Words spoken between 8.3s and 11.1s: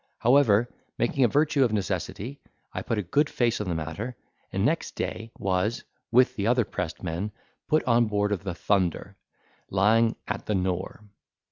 of the "Thunder," lying at the Nore.